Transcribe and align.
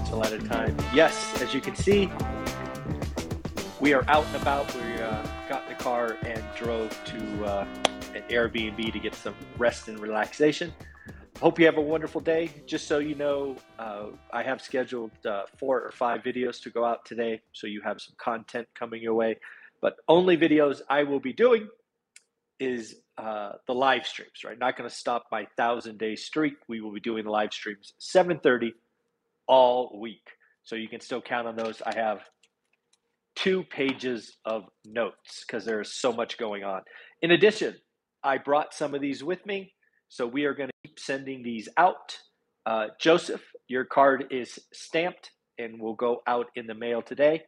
Rental 0.00 0.24
at 0.24 0.32
a 0.32 0.38
time. 0.38 0.74
Yes, 0.94 1.42
as 1.42 1.52
you 1.52 1.60
can 1.60 1.76
see, 1.76 2.10
we 3.80 3.92
are 3.92 4.02
out 4.08 4.24
and 4.24 4.36
about. 4.36 4.74
We 4.74 4.94
uh, 4.94 5.26
got 5.46 5.64
in 5.64 5.68
the 5.68 5.74
car 5.74 6.16
and 6.22 6.42
drove 6.56 6.88
to 7.04 7.44
uh, 7.44 7.66
an 8.14 8.22
Airbnb 8.30 8.94
to 8.94 8.98
get 8.98 9.14
some 9.14 9.34
rest 9.58 9.88
and 9.88 10.00
relaxation. 10.00 10.72
Hope 11.38 11.58
you 11.58 11.66
have 11.66 11.76
a 11.76 11.82
wonderful 11.82 12.22
day. 12.22 12.50
Just 12.64 12.88
so 12.88 12.98
you 12.98 13.14
know, 13.14 13.56
uh, 13.78 14.06
I 14.32 14.42
have 14.42 14.62
scheduled 14.62 15.10
uh, 15.26 15.42
four 15.58 15.82
or 15.82 15.90
five 15.90 16.22
videos 16.22 16.62
to 16.62 16.70
go 16.70 16.82
out 16.82 17.04
today, 17.04 17.42
so 17.52 17.66
you 17.66 17.82
have 17.82 18.00
some 18.00 18.14
content 18.16 18.68
coming 18.74 19.02
your 19.02 19.14
way. 19.14 19.36
But 19.82 19.96
only 20.08 20.38
videos 20.38 20.80
I 20.88 21.02
will 21.02 21.20
be 21.20 21.34
doing 21.34 21.68
is 22.58 22.96
uh, 23.18 23.52
the 23.66 23.74
live 23.74 24.06
streams. 24.06 24.44
Right, 24.46 24.58
not 24.58 24.78
going 24.78 24.88
to 24.88 24.96
stop 24.96 25.26
my 25.30 25.46
thousand 25.58 25.98
day 25.98 26.16
streak. 26.16 26.54
We 26.68 26.80
will 26.80 26.92
be 26.92 27.00
doing 27.00 27.24
the 27.24 27.30
live 27.30 27.52
streams 27.52 27.92
7:30 28.00 28.72
all 29.50 29.98
week, 30.00 30.22
so 30.62 30.76
you 30.76 30.88
can 30.88 31.00
still 31.00 31.20
count 31.20 31.48
on 31.48 31.56
those. 31.56 31.82
I 31.84 31.92
have 31.96 32.20
two 33.34 33.64
pages 33.64 34.36
of 34.44 34.62
notes 34.86 35.44
because 35.44 35.64
there's 35.64 35.92
so 36.00 36.12
much 36.12 36.38
going 36.38 36.62
on. 36.62 36.82
In 37.20 37.32
addition, 37.32 37.74
I 38.22 38.38
brought 38.38 38.72
some 38.72 38.94
of 38.94 39.00
these 39.00 39.24
with 39.24 39.44
me, 39.44 39.72
so 40.08 40.24
we 40.24 40.44
are 40.44 40.54
going 40.54 40.68
to 40.68 40.88
keep 40.88 41.00
sending 41.00 41.42
these 41.42 41.68
out. 41.76 42.16
Uh, 42.64 42.86
Joseph, 43.00 43.42
your 43.66 43.84
card 43.84 44.26
is 44.30 44.56
stamped 44.72 45.32
and 45.58 45.80
will 45.80 45.94
go 45.94 46.20
out 46.28 46.46
in 46.54 46.68
the 46.68 46.74
mail 46.74 47.02
today. 47.02 47.42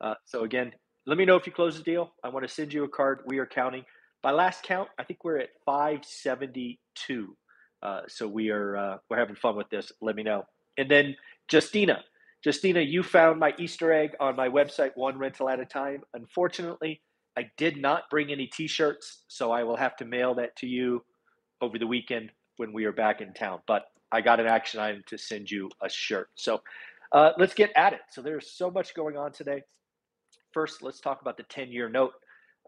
Uh, 0.00 0.14
so 0.24 0.42
again, 0.42 0.72
let 1.06 1.16
me 1.16 1.24
know 1.24 1.36
if 1.36 1.46
you 1.46 1.52
close 1.52 1.76
the 1.76 1.84
deal. 1.84 2.12
I 2.24 2.30
want 2.30 2.48
to 2.48 2.52
send 2.52 2.72
you 2.72 2.82
a 2.82 2.88
card. 2.88 3.20
We 3.26 3.38
are 3.38 3.46
counting. 3.46 3.84
By 4.22 4.32
last 4.32 4.64
count, 4.64 4.88
I 4.98 5.04
think 5.04 5.22
we're 5.22 5.38
at 5.38 5.50
572. 5.66 7.36
Uh, 7.80 8.00
so 8.08 8.26
we 8.26 8.50
are 8.50 8.76
uh, 8.76 8.96
we're 9.08 9.18
having 9.18 9.36
fun 9.36 9.54
with 9.54 9.68
this. 9.70 9.92
Let 10.00 10.16
me 10.16 10.24
know. 10.24 10.44
And 10.78 10.90
then 10.90 11.14
Justina, 11.50 12.04
Justina, 12.44 12.80
you 12.80 13.02
found 13.02 13.40
my 13.40 13.54
Easter 13.58 13.92
egg 13.92 14.10
on 14.20 14.36
my 14.36 14.48
website, 14.48 14.90
one 14.96 15.16
rental 15.18 15.48
at 15.48 15.60
a 15.60 15.64
time. 15.64 16.02
Unfortunately, 16.12 17.00
I 17.36 17.50
did 17.56 17.78
not 17.78 18.10
bring 18.10 18.30
any 18.30 18.46
T-shirts, 18.46 19.22
so 19.28 19.50
I 19.50 19.62
will 19.62 19.76
have 19.76 19.96
to 19.96 20.04
mail 20.04 20.34
that 20.34 20.54
to 20.56 20.66
you 20.66 21.04
over 21.60 21.78
the 21.78 21.86
weekend 21.86 22.30
when 22.58 22.72
we 22.72 22.84
are 22.84 22.92
back 22.92 23.20
in 23.20 23.32
town. 23.32 23.60
But 23.66 23.86
I 24.12 24.20
got 24.20 24.40
an 24.40 24.46
action 24.46 24.78
item 24.78 25.02
to 25.06 25.16
send 25.18 25.50
you 25.50 25.70
a 25.82 25.88
shirt. 25.88 26.28
So 26.34 26.62
uh, 27.12 27.32
let's 27.38 27.54
get 27.54 27.72
at 27.76 27.92
it. 27.94 28.00
So 28.10 28.20
there's 28.22 28.52
so 28.52 28.70
much 28.70 28.94
going 28.94 29.16
on 29.16 29.32
today. 29.32 29.62
First, 30.52 30.82
let's 30.82 31.00
talk 31.00 31.22
about 31.22 31.36
the 31.36 31.42
10 31.44 31.72
year 31.72 31.88
note. 31.88 32.12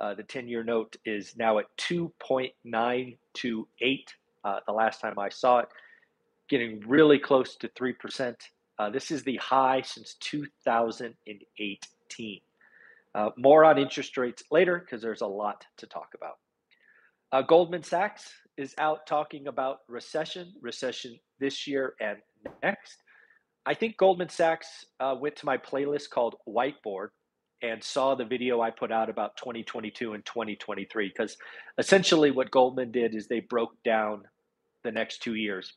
Uh, 0.01 0.15
the 0.15 0.23
10 0.23 0.49
year 0.49 0.65
note 0.65 0.97
is 1.05 1.37
now 1.37 1.59
at 1.59 1.67
2.928 1.79 3.17
uh, 4.45 4.61
the 4.67 4.73
last 4.73 5.01
time 5.01 5.19
I 5.19 5.29
saw 5.29 5.59
it, 5.59 5.69
getting 6.49 6.81
really 6.87 7.19
close 7.19 7.57
to 7.57 7.69
3%. 7.69 8.35
Uh, 8.79 8.91
this 8.91 9.11
is 9.11 9.25
the 9.25 9.37
high 9.37 9.81
since 9.83 10.15
2018. 10.21 12.41
Uh, 13.15 13.31
more 13.39 13.65
on 13.65 13.79
interest 13.79 14.19
rates 14.19 14.43
later 14.51 14.79
because 14.79 15.01
there's 15.01 15.23
a 15.23 15.27
lot 15.27 15.65
to 15.79 15.87
talk 15.87 16.11
about. 16.15 16.35
Uh, 17.33 17.43
Goldman 17.43 17.83
Sachs 17.83 18.31
is 18.57 18.75
out 18.79 19.07
talking 19.07 19.49
about 19.49 19.79
recession, 19.89 20.53
recession 20.61 21.19
this 21.41 21.67
year 21.67 21.95
and 22.01 22.19
next. 22.63 23.03
I 23.65 23.75
think 23.75 23.97
Goldman 23.97 24.29
Sachs 24.29 24.85
uh, 25.01 25.17
went 25.19 25.37
to 25.37 25.47
my 25.47 25.57
playlist 25.57 26.11
called 26.11 26.37
Whiteboard 26.47 27.09
and 27.63 27.83
saw 27.83 28.15
the 28.15 28.25
video 28.25 28.61
I 28.61 28.71
put 28.71 28.93
out 28.93 29.09
about 29.09 29.37
2022 29.39 30.13
and 30.13 30.25
2023 30.25 31.09
because 31.09 31.37
essentially 31.79 32.31
what 32.31 32.51
Goldman 32.51 32.93
did 32.93 33.15
is 33.15 33.27
they 33.27 33.41
broke 33.41 33.83
down 33.83 34.25
the 34.85 34.93
next 34.93 35.23
two 35.23 35.35
years 35.35 35.73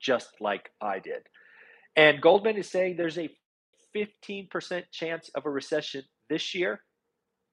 just 0.00 0.30
like 0.40 0.70
I 0.80 1.00
did. 1.00 1.22
And 1.96 2.20
Goldman 2.20 2.56
is 2.56 2.70
saying 2.70 2.96
there's 2.96 3.18
a 3.18 3.30
15% 3.94 4.82
chance 4.90 5.30
of 5.34 5.46
a 5.46 5.50
recession 5.50 6.02
this 6.28 6.54
year. 6.54 6.80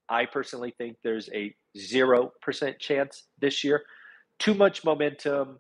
I 0.10 0.26
personally 0.26 0.74
think 0.78 0.98
there's 1.04 1.30
a 1.34 1.56
0% 1.78 2.80
chance 2.80 3.24
this 3.40 3.64
year. 3.64 3.84
Too 4.40 4.54
much 4.54 4.84
momentum, 4.84 5.60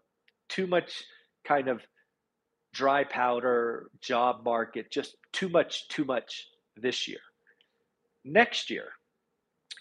too 0.49 0.67
much 0.67 1.03
kind 1.47 1.67
of 1.67 1.81
dry 2.73 3.03
powder, 3.03 3.89
job 4.01 4.43
market, 4.43 4.91
just 4.91 5.15
too 5.31 5.49
much, 5.49 5.87
too 5.89 6.05
much 6.05 6.47
this 6.75 7.07
year. 7.07 7.19
Next 8.25 8.69
year, 8.69 8.89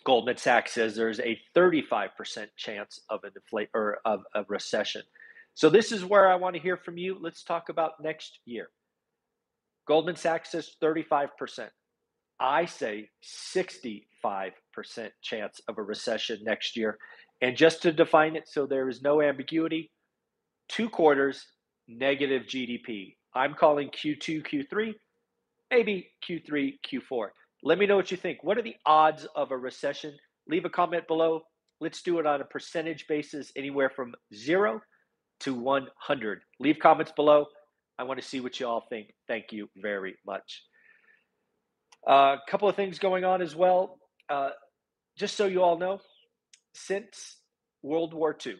Goldman 0.04 0.36
Sachs 0.36 0.72
says 0.72 0.94
there's 0.94 1.20
a 1.20 1.38
35% 1.56 2.46
chance 2.56 3.00
of 3.10 3.20
an 3.24 3.32
or 3.74 3.98
of 4.04 4.22
a 4.34 4.44
recession. 4.48 5.02
So 5.54 5.68
this 5.68 5.92
is 5.92 6.04
where 6.04 6.30
I 6.30 6.36
want 6.36 6.54
to 6.56 6.62
hear 6.62 6.76
from 6.76 6.96
you. 6.96 7.18
Let's 7.20 7.42
talk 7.42 7.68
about 7.68 8.02
next 8.02 8.38
year. 8.44 8.70
Goldman 9.90 10.14
Sachs 10.14 10.52
says 10.52 10.70
35%. 10.80 11.30
I 12.38 12.64
say 12.66 13.08
65% 13.24 14.02
chance 15.20 15.60
of 15.66 15.78
a 15.78 15.82
recession 15.82 16.38
next 16.44 16.76
year. 16.76 16.96
And 17.40 17.56
just 17.56 17.82
to 17.82 17.90
define 17.90 18.36
it 18.36 18.46
so 18.46 18.66
there 18.66 18.88
is 18.88 19.02
no 19.02 19.20
ambiguity, 19.20 19.90
two 20.68 20.88
quarters 20.88 21.44
negative 21.88 22.44
GDP. 22.44 23.16
I'm 23.34 23.54
calling 23.54 23.88
Q2, 23.88 24.46
Q3, 24.46 24.94
maybe 25.72 26.08
Q3, 26.24 26.74
Q4. 26.86 27.30
Let 27.64 27.78
me 27.78 27.86
know 27.86 27.96
what 27.96 28.12
you 28.12 28.16
think. 28.16 28.44
What 28.44 28.58
are 28.58 28.62
the 28.62 28.76
odds 28.86 29.26
of 29.34 29.50
a 29.50 29.58
recession? 29.58 30.16
Leave 30.46 30.66
a 30.66 30.70
comment 30.70 31.08
below. 31.08 31.40
Let's 31.80 32.02
do 32.02 32.20
it 32.20 32.26
on 32.26 32.40
a 32.40 32.44
percentage 32.44 33.08
basis, 33.08 33.50
anywhere 33.56 33.90
from 33.90 34.14
zero 34.32 34.82
to 35.40 35.52
100. 35.52 36.42
Leave 36.60 36.78
comments 36.78 37.10
below. 37.10 37.46
I 38.00 38.02
want 38.02 38.18
to 38.18 38.26
see 38.26 38.40
what 38.40 38.58
you 38.58 38.66
all 38.66 38.86
think. 38.88 39.12
Thank 39.28 39.52
you 39.52 39.68
very 39.76 40.14
much. 40.26 40.64
A 42.08 42.10
uh, 42.10 42.36
couple 42.48 42.66
of 42.66 42.74
things 42.74 42.98
going 42.98 43.26
on 43.26 43.42
as 43.42 43.54
well. 43.54 43.98
Uh, 44.30 44.50
just 45.18 45.36
so 45.36 45.44
you 45.44 45.62
all 45.62 45.76
know, 45.76 46.00
since 46.74 47.36
World 47.82 48.14
War 48.14 48.34
II, 48.46 48.54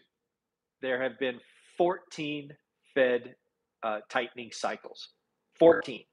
there 0.83 1.01
have 1.01 1.17
been 1.17 1.39
14 1.75 2.51
Fed 2.93 3.33
uh, 3.81 4.01
tightening 4.11 4.51
cycles. 4.51 5.09
14. 5.57 6.03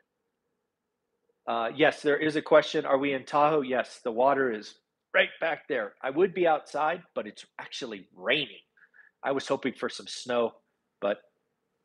Uh, 1.46 1.68
yes, 1.76 2.00
there 2.00 2.16
is 2.16 2.36
a 2.36 2.42
question. 2.42 2.86
Are 2.86 2.96
we 2.96 3.12
in 3.12 3.26
Tahoe? 3.26 3.60
Yes, 3.60 4.00
the 4.02 4.12
water 4.12 4.50
is 4.50 4.76
right 5.12 5.28
back 5.38 5.68
there. 5.68 5.92
I 6.02 6.08
would 6.08 6.32
be 6.32 6.46
outside, 6.46 7.02
but 7.14 7.26
it's 7.26 7.44
actually 7.60 8.08
raining. 8.16 8.64
I 9.22 9.32
was 9.32 9.46
hoping 9.46 9.74
for 9.74 9.90
some 9.90 10.06
snow, 10.06 10.52
but 11.02 11.18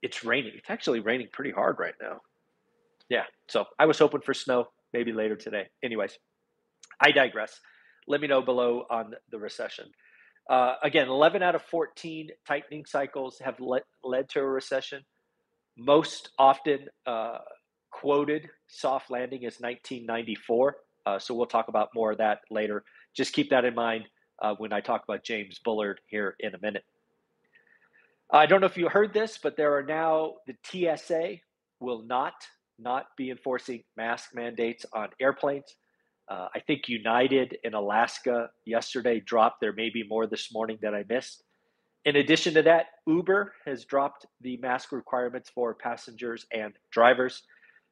it's 0.04 0.24
raining. 0.24 0.52
It's 0.56 0.70
actually 0.70 1.00
raining 1.00 1.30
pretty 1.32 1.52
hard 1.52 1.78
right 1.80 1.96
now. 2.00 2.20
Yeah, 3.10 3.24
so 3.50 3.66
I 3.80 3.86
was 3.86 3.98
hoping 3.98 4.22
for 4.22 4.34
snow 4.34 4.68
maybe 4.94 5.14
later 5.14 5.36
today. 5.36 5.66
Anyways, 5.84 6.18
I 7.02 7.12
digress. 7.12 7.60
Let 8.08 8.22
me 8.22 8.28
know 8.28 8.42
below 8.42 8.84
on 8.92 9.14
the 9.32 9.40
recession. 9.40 9.86
Uh, 10.50 10.76
again, 10.84 11.08
11 11.08 11.42
out 11.42 11.56
of 11.56 11.64
14 11.64 12.30
tightening 12.46 12.86
cycles 12.86 13.40
have 13.44 13.60
le- 13.60 13.82
led 14.04 14.30
to 14.30 14.42
a 14.42 14.46
recession. 14.46 15.02
Most 15.78 16.32
often, 16.38 16.88
uh, 17.08 17.38
quoted 17.92 18.50
soft 18.68 19.10
landing 19.10 19.44
is 19.44 19.60
1994. 19.60 20.76
Uh, 21.06 21.20
so 21.20 21.34
we'll 21.34 21.46
talk 21.46 21.70
about 21.70 21.90
more 21.96 22.12
of 22.12 22.18
that 22.18 22.40
later. 22.52 22.84
Just 23.16 23.34
keep 23.34 23.50
that 23.52 23.64
in 23.64 23.74
mind 23.74 24.04
uh, 24.42 24.54
when 24.58 24.74
I 24.74 24.82
talk 24.82 25.04
about 25.04 25.24
James 25.24 25.60
Bullard 25.64 26.02
here 26.08 26.36
in 26.40 26.56
a 26.56 26.60
minute. 26.62 26.84
I 28.32 28.46
don't 28.46 28.62
know 28.62 28.68
if 28.68 28.78
you 28.78 28.90
heard 28.90 29.14
this, 29.14 29.40
but 29.42 29.58
there 29.58 29.76
are 29.78 29.84
now 29.84 30.34
the 30.48 30.56
TSA 30.66 31.36
will 31.80 32.04
not 32.04 32.34
not 32.80 33.06
be 33.18 33.30
enforcing 33.30 33.84
mask 33.96 34.32
mandates 34.34 34.86
on 34.94 35.10
airplanes. 35.22 35.76
Uh, 36.30 36.48
I 36.56 36.60
think 36.62 36.88
United 36.88 37.58
in 37.64 37.74
Alaska 37.74 38.50
yesterday 38.66 39.20
dropped. 39.20 39.62
There 39.62 39.74
may 39.74 39.90
be 39.90 40.04
more 40.08 40.26
this 40.26 40.52
morning 40.52 40.80
that 40.82 40.96
I 40.96 41.04
missed. 41.08 41.44
In 42.06 42.16
addition 42.16 42.54
to 42.56 42.62
that, 42.64 42.88
Uber 43.08 43.54
has 43.66 43.86
dropped 43.86 44.26
the 44.42 44.58
mask 44.58 44.92
requirements 44.92 45.52
for 45.54 45.76
passengers 45.76 46.46
and 46.52 46.74
drivers. 46.92 47.44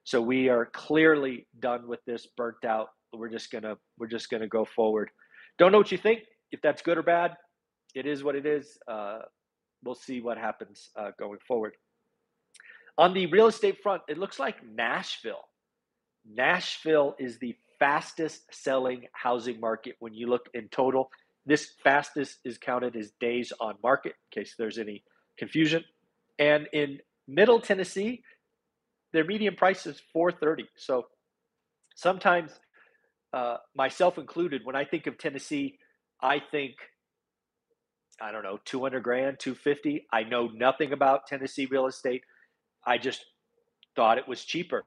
So 0.04 0.22
we 0.22 0.50
are 0.50 0.66
clearly 0.66 1.48
done 1.60 1.88
with 1.88 2.04
this, 2.06 2.28
burnt 2.36 2.66
out. 2.66 2.88
We're 3.13 3.30
just 3.30 3.51
gonna 3.51 3.75
we're 4.00 4.07
just 4.07 4.30
gonna 4.30 4.48
go 4.48 4.66
forward. 4.66 5.12
Don't 5.60 5.72
know 5.72 5.78
what 5.78 5.92
you 5.92 5.98
think. 5.98 6.22
If 6.51 6.62
that's 6.62 6.81
good 6.81 6.98
or 6.98 7.04
bad, 7.04 7.36
it 7.94 8.06
is 8.06 8.24
what 8.24 8.36
it 8.36 8.45
is. 8.45 8.78
Uh, 8.88 9.19
we'll 9.83 9.95
see 9.95 10.22
what 10.22 10.38
happens 10.38 10.89
uh, 10.95 11.12
going 11.19 11.39
forward. 11.48 11.74
On 12.98 13.13
the 13.13 13.25
real 13.28 13.48
estate 13.48 13.81
front, 13.81 14.01
it 14.07 14.18
looks 14.18 14.39
like 14.39 14.57
Nashville, 14.63 15.45
Nashville 16.25 17.16
is 17.19 17.39
the 17.39 17.56
fastest 17.80 18.44
selling 18.51 19.06
housing 19.13 19.60
market 19.60 19.95
when 20.00 20.13
you 20.13 20.28
look 20.28 20.48
in 20.54 20.68
total. 20.69 21.10
This 21.45 21.72
fastest 21.83 22.39
is 22.45 22.57
counted 22.57 22.95
as 22.95 23.12
days 23.19 23.51
on 23.60 23.75
market, 23.81 24.13
in 24.31 24.42
case 24.44 24.56
there's 24.57 24.78
any 24.78 25.04
confusion. 25.38 25.83
And 26.38 26.68
in 26.74 27.00
Middle 27.28 27.60
Tennessee, 27.60 28.24
their 29.13 29.25
median 29.25 29.56
price 29.56 29.86
is 29.86 30.01
430. 30.13 30.69
So 30.78 31.07
sometimes, 31.95 32.51
uh, 33.33 33.57
myself 33.75 34.18
included, 34.18 34.62
when 34.63 34.75
I 34.75 34.86
think 34.86 35.07
of 35.07 35.18
Tennessee, 35.18 35.80
I 36.22 36.39
think 36.51 36.75
I 38.21 38.31
don't 38.31 38.44
know 38.44 38.59
200 38.65 39.01
grand, 39.01 39.39
250. 39.39 40.07
I 40.12 40.23
know 40.23 40.47
nothing 40.53 40.94
about 40.94 41.27
Tennessee 41.27 41.65
real 41.65 41.88
estate. 41.88 42.23
I 42.85 42.97
just 42.97 43.25
thought 43.95 44.18
it 44.18 44.27
was 44.27 44.44
cheaper. 44.44 44.83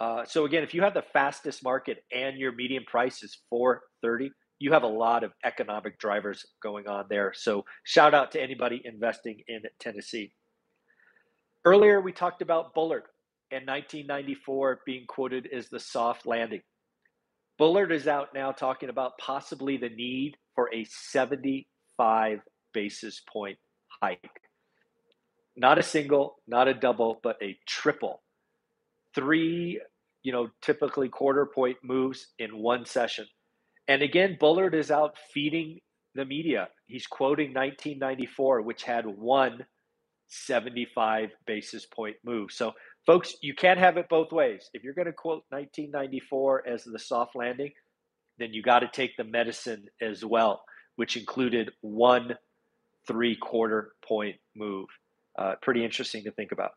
Uh, 0.00 0.24
so 0.24 0.44
again, 0.44 0.62
if 0.62 0.74
you 0.74 0.82
have 0.82 0.94
the 0.94 1.02
fastest 1.02 1.62
market 1.62 2.04
and 2.12 2.36
your 2.36 2.52
median 2.52 2.84
price 2.84 3.22
is 3.22 3.38
430, 3.50 4.30
you 4.60 4.72
have 4.72 4.82
a 4.82 4.88
lot 4.88 5.24
of 5.24 5.32
economic 5.44 5.98
drivers 5.98 6.44
going 6.62 6.88
on 6.88 7.06
there. 7.08 7.32
So 7.34 7.64
shout 7.84 8.14
out 8.14 8.32
to 8.32 8.42
anybody 8.42 8.82
investing 8.84 9.40
in 9.48 9.62
Tennessee. 9.80 10.32
Earlier, 11.64 12.00
we 12.00 12.12
talked 12.12 12.42
about 12.42 12.74
Bullard 12.74 13.04
and 13.50 13.66
1994 13.66 14.80
being 14.84 15.04
quoted 15.08 15.48
as 15.52 15.68
the 15.68 15.80
soft 15.80 16.26
landing. 16.26 16.62
Bullard 17.58 17.90
is 17.90 18.06
out 18.06 18.28
now 18.34 18.52
talking 18.52 18.88
about 18.88 19.18
possibly 19.18 19.76
the 19.76 19.88
need 19.88 20.36
for 20.54 20.72
a 20.72 20.84
75 21.98 22.40
basis 22.72 23.22
point 23.30 23.58
hike. 24.02 24.40
Not 25.56 25.78
a 25.78 25.82
single, 25.82 26.36
not 26.46 26.68
a 26.68 26.74
double, 26.74 27.20
but 27.22 27.36
a 27.42 27.56
triple. 27.66 28.22
Three, 29.14 29.80
you 30.22 30.32
know, 30.32 30.48
typically 30.62 31.08
quarter 31.08 31.46
point 31.46 31.78
moves 31.82 32.28
in 32.38 32.58
one 32.58 32.84
session. 32.84 33.26
And 33.88 34.02
again, 34.02 34.36
Bullard 34.38 34.74
is 34.74 34.90
out 34.90 35.16
feeding 35.32 35.80
the 36.14 36.24
media. 36.24 36.68
He's 36.86 37.06
quoting 37.06 37.48
1994, 37.48 38.62
which 38.62 38.84
had 38.84 39.06
one 39.06 39.64
75 40.28 41.30
basis 41.46 41.86
point 41.86 42.16
move. 42.24 42.52
So, 42.52 42.72
folks, 43.06 43.34
you 43.42 43.54
can't 43.54 43.80
have 43.80 43.96
it 43.96 44.08
both 44.08 44.30
ways. 44.30 44.68
If 44.74 44.84
you're 44.84 44.94
going 44.94 45.06
to 45.06 45.12
quote 45.12 45.44
1994 45.50 46.68
as 46.68 46.84
the 46.84 46.98
soft 46.98 47.34
landing, 47.34 47.72
then 48.38 48.52
you 48.52 48.62
got 48.62 48.80
to 48.80 48.88
take 48.92 49.16
the 49.16 49.24
medicine 49.24 49.86
as 50.00 50.24
well, 50.24 50.62
which 50.98 51.16
included 51.16 51.70
one 51.80 52.36
three 53.06 53.36
quarter 53.36 53.92
point 54.04 54.34
move. 54.56 54.88
Uh, 55.38 55.54
pretty 55.62 55.84
interesting 55.84 56.24
to 56.24 56.32
think 56.32 56.50
about. 56.50 56.72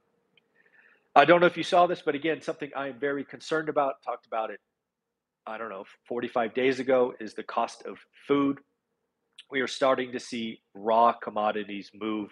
I 1.16 1.26
don't 1.26 1.42
know 1.42 1.48
if 1.48 1.58
you 1.58 1.64
saw 1.64 1.88
this, 1.88 2.04
but 2.06 2.14
again, 2.14 2.40
something 2.40 2.70
I 2.76 2.90
am 2.90 3.00
very 3.00 3.26
concerned 3.26 3.68
about, 3.68 3.96
talked 4.06 4.28
about 4.28 4.52
it, 4.52 4.60
I 5.48 5.58
don't 5.58 5.70
know, 5.70 5.86
45 6.08 6.54
days 6.54 6.80
ago, 6.80 7.16
is 7.20 7.34
the 7.34 7.42
cost 7.42 7.82
of 7.88 7.98
food. 8.28 8.60
We 9.50 9.60
are 9.62 9.68
starting 9.68 10.12
to 10.12 10.20
see 10.20 10.62
raw 10.76 11.14
commodities 11.14 11.90
move 12.00 12.30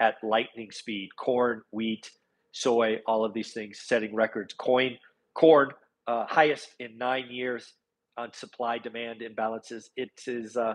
at 0.00 0.16
lightning 0.24 0.72
speed 0.72 1.10
corn, 1.16 1.62
wheat, 1.70 2.10
soy, 2.50 3.00
all 3.06 3.24
of 3.24 3.32
these 3.32 3.52
things 3.52 3.82
setting 3.84 4.12
records. 4.12 4.54
Coin, 4.54 4.98
corn, 5.34 5.70
uh, 6.08 6.26
highest 6.26 6.74
in 6.80 6.98
nine 6.98 7.30
years 7.30 7.74
on 8.16 8.32
supply 8.32 8.78
demand 8.78 9.20
imbalances. 9.20 9.84
It 9.96 10.10
is. 10.26 10.56
Uh, 10.56 10.74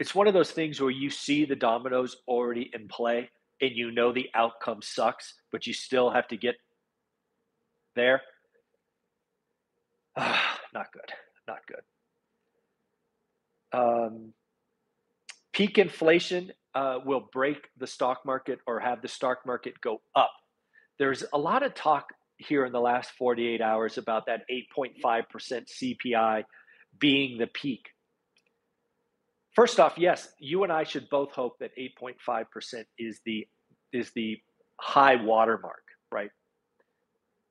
it's 0.00 0.14
one 0.14 0.26
of 0.26 0.32
those 0.32 0.50
things 0.50 0.80
where 0.80 0.90
you 0.90 1.10
see 1.10 1.44
the 1.44 1.54
dominoes 1.54 2.16
already 2.26 2.70
in 2.72 2.88
play 2.88 3.28
and 3.60 3.72
you 3.76 3.90
know 3.90 4.12
the 4.12 4.30
outcome 4.34 4.80
sucks, 4.80 5.34
but 5.52 5.66
you 5.66 5.74
still 5.74 6.08
have 6.08 6.26
to 6.28 6.38
get 6.38 6.54
there. 7.94 8.22
not 10.16 10.86
good. 10.92 11.12
Not 11.46 11.58
good. 11.68 11.82
Um, 13.78 14.32
peak 15.52 15.76
inflation 15.76 16.50
uh, 16.74 17.00
will 17.04 17.28
break 17.30 17.68
the 17.76 17.86
stock 17.86 18.24
market 18.24 18.60
or 18.66 18.80
have 18.80 19.02
the 19.02 19.08
stock 19.08 19.40
market 19.44 19.74
go 19.82 20.00
up. 20.16 20.32
There's 20.98 21.24
a 21.34 21.38
lot 21.38 21.62
of 21.62 21.74
talk 21.74 22.06
here 22.38 22.64
in 22.64 22.72
the 22.72 22.80
last 22.80 23.10
48 23.18 23.60
hours 23.60 23.98
about 23.98 24.24
that 24.26 24.44
8.5% 24.50 24.94
CPI 25.02 26.44
being 26.98 27.36
the 27.36 27.46
peak. 27.48 27.90
First 29.60 29.78
off, 29.78 29.98
yes, 29.98 30.28
you 30.38 30.62
and 30.64 30.72
I 30.72 30.84
should 30.84 31.10
both 31.10 31.32
hope 31.32 31.58
that 31.58 31.70
8.5% 31.76 32.84
is 32.98 33.20
the 33.26 33.46
is 33.92 34.10
the 34.12 34.38
high 34.80 35.16
watermark, 35.16 35.82
right? 36.10 36.30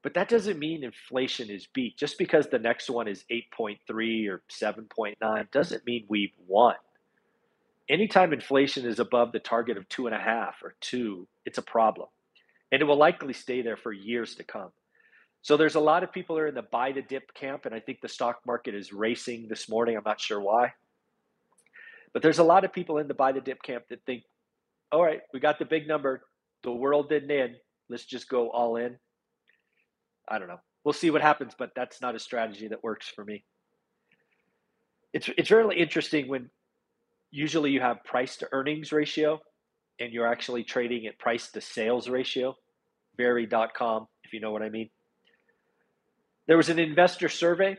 But 0.01 0.15
that 0.15 0.29
doesn't 0.29 0.57
mean 0.57 0.83
inflation 0.83 1.49
is 1.49 1.67
beat. 1.71 1.97
Just 1.97 2.17
because 2.17 2.47
the 2.47 2.57
next 2.57 2.89
one 2.89 3.07
is 3.07 3.25
8.3 3.29 4.29
or 4.29 4.41
7.9 4.49 5.51
doesn't 5.51 5.85
mean 5.85 6.05
we've 6.07 6.33
won 6.47 6.75
anytime 7.89 8.33
inflation 8.33 8.85
is 8.85 8.99
above 8.99 9.31
the 9.31 9.39
target 9.39 9.77
of 9.77 9.89
two 9.89 10.05
and 10.05 10.15
a 10.15 10.19
half 10.19 10.55
or 10.63 10.75
two, 10.79 11.27
it's 11.45 11.57
a 11.57 11.63
problem. 11.63 12.07
And 12.71 12.81
it 12.81 12.85
will 12.85 12.97
likely 12.97 13.33
stay 13.33 13.61
there 13.61 13.77
for 13.77 13.91
years 13.91 14.35
to 14.35 14.43
come. 14.43 14.71
So 15.41 15.57
there's 15.57 15.75
a 15.75 15.79
lot 15.79 16.03
of 16.03 16.11
people 16.11 16.37
are 16.37 16.47
in 16.47 16.55
the 16.55 16.61
buy 16.61 16.91
the 16.91 17.01
dip 17.01 17.33
camp, 17.33 17.65
and 17.65 17.73
I 17.73 17.79
think 17.79 18.01
the 18.01 18.09
stock 18.09 18.41
market 18.45 18.75
is 18.75 18.93
racing 18.93 19.47
this 19.47 19.69
morning. 19.69 19.97
I'm 19.97 20.03
not 20.05 20.21
sure 20.21 20.39
why. 20.39 20.73
But 22.13 22.21
there's 22.21 22.39
a 22.39 22.43
lot 22.43 22.63
of 22.65 22.73
people 22.73 22.97
in 22.97 23.07
the 23.07 23.13
buy 23.13 23.31
the 23.31 23.41
dip 23.41 23.61
camp 23.61 23.85
that 23.89 24.03
think, 24.05 24.23
all 24.91 25.03
right, 25.03 25.21
we 25.33 25.39
got 25.39 25.59
the 25.59 25.65
big 25.65 25.87
number. 25.87 26.21
The 26.63 26.71
world 26.71 27.09
didn't 27.09 27.31
end. 27.31 27.55
Let's 27.89 28.05
just 28.05 28.27
go 28.29 28.49
all 28.49 28.75
in. 28.75 28.97
I 30.27 30.39
don't 30.39 30.47
know. 30.47 30.59
We'll 30.83 30.93
see 30.93 31.11
what 31.11 31.21
happens, 31.21 31.53
but 31.57 31.71
that's 31.75 32.01
not 32.01 32.15
a 32.15 32.19
strategy 32.19 32.67
that 32.67 32.83
works 32.83 33.07
for 33.07 33.23
me. 33.23 33.43
It's 35.13 35.29
it's 35.37 35.51
really 35.51 35.77
interesting 35.77 36.27
when 36.27 36.49
usually 37.31 37.71
you 37.71 37.81
have 37.81 38.03
price 38.03 38.37
to 38.37 38.47
earnings 38.51 38.91
ratio 38.91 39.39
and 39.99 40.13
you're 40.13 40.27
actually 40.27 40.63
trading 40.63 41.05
at 41.05 41.19
price 41.19 41.51
to 41.51 41.61
sales 41.61 42.09
ratio 42.09 42.55
very.com 43.17 44.07
if 44.23 44.33
you 44.33 44.39
know 44.39 44.51
what 44.51 44.61
i 44.61 44.69
mean 44.69 44.89
there 46.47 46.57
was 46.57 46.69
an 46.69 46.79
investor 46.79 47.29
survey 47.29 47.77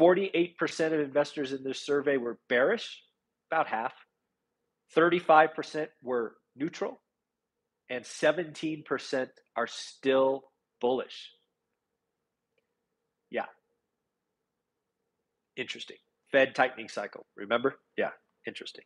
48% 0.00 0.86
of 0.86 1.00
investors 1.00 1.52
in 1.52 1.62
this 1.62 1.84
survey 1.84 2.16
were 2.16 2.38
bearish 2.48 3.02
about 3.52 3.68
half. 3.68 3.92
35% 4.96 5.88
were 6.02 6.34
neutral 6.56 7.00
and 7.90 8.04
17% 8.04 9.28
are 9.56 9.66
still 9.66 10.42
bullish. 10.80 11.30
Yeah. 13.30 13.46
Interesting. 15.56 15.96
Fed 16.30 16.54
tightening 16.54 16.88
cycle 16.88 17.26
remember? 17.36 17.76
Yeah 17.96 18.10
interesting. 18.46 18.84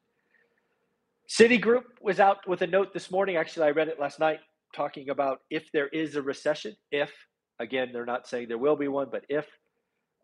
Citigroup 1.29 1.85
was 2.01 2.21
out 2.21 2.47
with 2.47 2.63
a 2.63 2.67
note 2.67 2.93
this 2.93 3.11
morning. 3.11 3.37
Actually, 3.37 3.67
I 3.67 3.71
read 3.71 3.89
it 3.89 3.99
last 3.99 4.21
night 4.21 4.41
talking 4.75 5.11
about 5.11 5.41
if 5.51 5.71
there 5.73 5.89
is 5.89 6.15
a 6.15 6.23
recession, 6.23 6.77
if 6.93 7.11
again 7.59 7.91
they're 7.93 8.07
not 8.07 8.29
saying 8.29 8.49
there 8.49 8.59
will 8.59 8.77
be 8.77 8.89
one, 8.89 9.09
but 9.11 9.25
if 9.29 9.47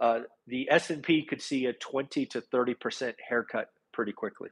uh, 0.01 0.21
the 0.47 0.69
S 0.71 0.91
and 0.91 1.03
P 1.03 1.25
could 1.25 1.43
see 1.43 1.67
a 1.67 1.73
twenty 1.73 2.27
to 2.27 2.41
thirty 2.41 2.75
percent 2.75 3.17
haircut 3.29 3.69
pretty 3.93 4.13
quickly. 4.13 4.51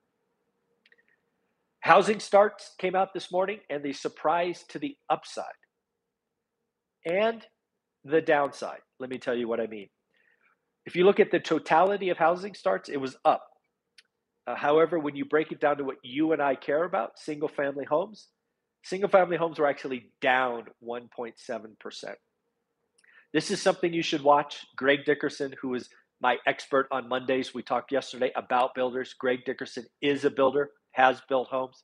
Housing 1.80 2.20
starts 2.20 2.74
came 2.78 2.94
out 2.94 3.14
this 3.14 3.32
morning, 3.32 3.60
and 3.70 3.82
the 3.82 3.92
surprise 3.92 4.64
to 4.68 4.78
the 4.78 4.96
upside 5.08 5.44
and 7.06 7.46
the 8.04 8.20
downside. 8.20 8.80
Let 8.98 9.10
me 9.10 9.18
tell 9.18 9.34
you 9.34 9.48
what 9.48 9.60
I 9.60 9.66
mean. 9.66 9.88
If 10.86 10.96
you 10.96 11.04
look 11.04 11.20
at 11.20 11.30
the 11.30 11.40
totality 11.40 12.10
of 12.10 12.18
housing 12.18 12.54
starts, 12.54 12.88
it 12.88 12.98
was 12.98 13.16
up 13.24 13.46
uh, 14.50 14.56
however, 14.56 14.98
when 14.98 15.14
you 15.14 15.24
break 15.24 15.52
it 15.52 15.60
down 15.60 15.76
to 15.76 15.84
what 15.84 15.98
you 16.02 16.32
and 16.32 16.42
I 16.42 16.54
care 16.54 16.84
about, 16.84 17.18
single 17.18 17.48
family 17.48 17.84
homes, 17.84 18.28
single 18.82 19.08
family 19.08 19.36
homes 19.36 19.58
were 19.58 19.66
actually 19.68 20.10
down 20.20 20.64
1.7%. 20.84 22.14
This 23.32 23.50
is 23.50 23.62
something 23.62 23.92
you 23.92 24.02
should 24.02 24.22
watch. 24.22 24.66
Greg 24.76 25.04
Dickerson, 25.04 25.54
who 25.60 25.74
is 25.74 25.88
my 26.20 26.36
expert 26.46 26.86
on 26.90 27.08
Mondays, 27.08 27.54
we 27.54 27.62
talked 27.62 27.92
yesterday 27.92 28.30
about 28.36 28.74
builders. 28.74 29.14
Greg 29.18 29.44
Dickerson 29.44 29.86
is 30.02 30.24
a 30.24 30.30
builder, 30.30 30.70
has 30.92 31.20
built 31.28 31.48
homes, 31.48 31.82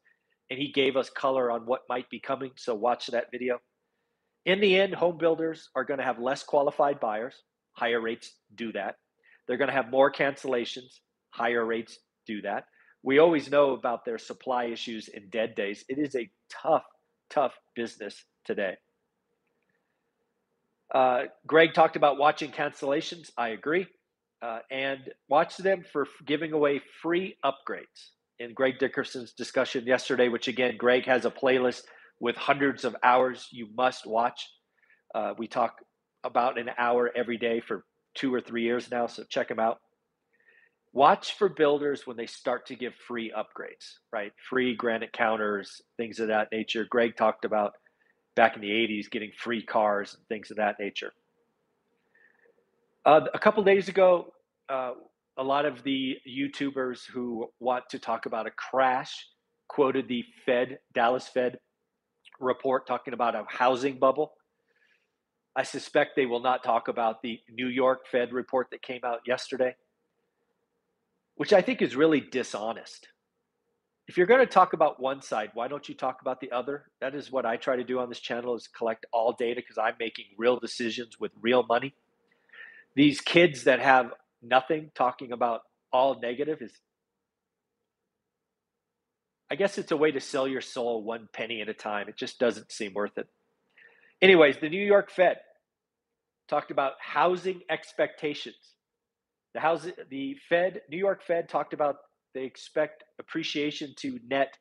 and 0.51 0.59
he 0.59 0.73
gave 0.73 0.97
us 0.97 1.11
color 1.11 1.51
on 1.51 1.63
what 1.63 1.83
might 1.89 2.09
be 2.11 2.21
coming. 2.21 2.53
So 2.57 2.75
watch 2.75 3.07
that 3.09 3.27
video. 3.33 3.59
In 4.45 4.61
the 4.61 4.79
end, 4.79 4.95
home 4.95 5.19
builders 5.19 5.71
are 5.75 5.85
going 5.85 5.99
to 5.99 6.05
have 6.05 6.19
less 6.21 6.43
qualified 6.43 7.01
buyers. 7.01 7.35
Higher 7.73 8.01
rates 8.01 8.33
do 8.55 8.73
that. 8.73 8.97
They're 9.47 9.57
going 9.57 9.69
to 9.71 9.75
have 9.75 9.91
more 9.91 10.13
cancellations. 10.13 11.01
Higher 11.31 11.65
rates 11.65 11.99
do 12.27 12.43
that. 12.43 12.65
We 13.03 13.19
always 13.19 13.51
know 13.51 13.73
about 13.73 14.05
their 14.05 14.19
supply 14.19 14.67
issues 14.67 15.09
in 15.09 15.31
dead 15.31 15.55
days. 15.55 15.85
It 15.89 15.99
is 15.99 16.15
a 16.15 16.31
tough, 16.51 16.85
tough 17.31 17.55
business 17.75 18.25
today. 18.45 18.75
Uh, 20.95 21.23
Greg 21.47 21.75
talked 21.75 21.97
about 21.97 22.19
watching 22.19 22.53
cancellations. 22.53 23.31
I 23.37 23.49
agree. 23.51 23.87
Uh, 24.47 24.61
and 24.71 25.11
watch 25.29 25.57
them 25.57 25.83
for 25.93 26.07
giving 26.25 26.53
away 26.53 26.81
free 27.03 27.37
upgrades. 27.45 28.11
In 28.39 28.53
Greg 28.53 28.79
Dickerson's 28.79 29.33
discussion 29.33 29.85
yesterday, 29.87 30.29
which 30.29 30.47
again, 30.47 30.77
Greg 30.77 31.05
has 31.07 31.25
a 31.25 31.31
playlist 31.31 31.83
with 32.21 32.37
hundreds 32.37 32.85
of 32.85 32.95
hours 33.03 33.49
you 33.51 33.67
must 33.77 34.07
watch. 34.07 34.47
Uh, 35.15 35.33
we 35.37 35.49
talk 35.49 35.77
about 36.23 36.59
an 36.59 36.71
hour 36.79 37.11
every 37.17 37.39
day 37.39 37.61
for 37.61 37.85
two 38.15 38.33
or 38.33 38.41
three 38.41 38.63
years 38.63 38.89
now, 38.89 39.09
so 39.09 39.25
check 39.29 39.49
them 39.49 39.59
out. 39.59 39.79
Watch 40.93 41.37
for 41.37 41.49
builders 41.49 42.07
when 42.07 42.17
they 42.17 42.27
start 42.27 42.67
to 42.67 42.77
give 42.77 42.95
free 42.95 43.33
upgrades, 43.37 43.95
right? 44.13 44.33
Free 44.49 44.77
granite 44.77 45.13
counters, 45.13 45.81
things 45.97 46.21
of 46.21 46.29
that 46.29 46.49
nature. 46.53 46.87
Greg 46.89 47.17
talked 47.17 47.45
about 47.45 47.73
back 48.37 48.55
in 48.55 48.63
the 48.63 48.71
80s 48.71 49.11
getting 49.11 49.33
free 49.37 49.65
cars 49.65 50.15
and 50.15 50.25
things 50.29 50.53
of 50.53 50.59
that 50.59 50.77
nature. 50.79 51.13
Uh, 53.05 53.23
a 53.35 53.39
couple 53.39 53.63
days 53.65 53.89
ago, 53.89 54.33
uh, 54.69 54.93
a 55.37 55.43
lot 55.43 55.67
of 55.67 55.83
the 55.83 56.17
YouTubers 56.29 57.05
who 57.07 57.49
want 57.61 57.85
to 57.91 57.99
talk 57.99 58.27
about 58.27 58.47
a 58.47 58.51
crash 58.51 59.27
quoted 59.69 60.09
the 60.09 60.25
Fed, 60.45 60.79
Dallas 60.95 61.29
Fed 61.29 61.59
report 62.41 62.87
talking 62.87 63.15
about 63.15 63.35
a 63.35 63.45
housing 63.49 63.99
bubble. 63.99 64.33
I 65.55 65.63
suspect 65.63 66.17
they 66.17 66.27
will 66.27 66.41
not 66.41 66.63
talk 66.63 66.89
about 66.89 67.23
the 67.23 67.41
New 67.51 67.69
York 67.69 68.07
Fed 68.11 68.33
report 68.33 68.69
that 68.71 68.83
came 68.83 69.01
out 69.05 69.21
yesterday, 69.27 69.75
which 71.37 71.53
I 71.53 71.63
think 71.63 71.81
is 71.81 71.97
really 71.97 72.21
dishonest. 72.21 73.09
If 74.07 74.17
you're 74.17 74.27
going 74.27 74.41
to 74.41 74.47
talk 74.47 74.73
about 74.73 75.01
one 75.01 75.21
side, 75.21 75.51
why 75.55 75.67
don't 75.67 75.89
you 75.89 75.95
talk 75.95 76.21
about 76.21 76.41
the 76.41 76.53
other? 76.53 76.85
That 77.01 77.15
is 77.15 77.33
what 77.33 77.45
I 77.45 77.57
try 77.57 77.75
to 77.75 77.83
do 77.83 77.99
on 77.99 78.09
this 78.09 78.21
channel 78.21 78.55
is 78.55 78.69
collect 78.69 79.05
all 79.13 79.33
data 79.33 79.61
because 79.61 79.79
I'm 79.79 79.97
making 79.99 80.27
real 80.39 80.61
decisions 80.61 81.19
with 81.19 81.33
real 81.41 81.65
money. 81.67 81.95
These 82.95 83.21
kids 83.21 83.65
that 83.65 83.81
have 83.81 84.13
nothing 84.49 84.91
talking 84.95 85.33
about 85.33 85.61
all 85.93 86.21
negative 86.21 86.59
is 86.61 86.73
I 89.51 89.55
guess 89.55 89.79
it's 89.79 89.93
a 89.93 89.97
way 89.97 90.11
to 90.11 90.21
sell 90.21 90.49
your 90.49 90.61
soul 90.61 91.05
one 91.05 91.29
penny 91.33 91.61
at 91.61 91.69
a 91.69 91.75
time. 91.75 92.09
It 92.09 92.17
just 92.17 92.39
doesn't 92.39 92.73
seem 92.73 92.95
worth 92.95 93.17
it. 93.17 93.29
Anyways, 94.21 94.57
the 94.59 94.69
New 94.69 94.85
York 94.85 95.11
Fed 95.11 95.37
talked 96.49 96.71
about 96.71 96.95
housing 97.01 97.61
expectations. 97.71 98.57
The 99.55 99.61
housing, 99.61 99.93
the 100.11 100.37
Fed, 100.49 100.81
New 100.91 100.99
York 100.99 101.23
Fed 101.23 101.49
talked 101.49 101.75
about 101.75 101.97
they 102.35 102.45
expect 102.45 103.05
appreciation 103.19 103.95
to 104.01 104.19
net 104.29 104.53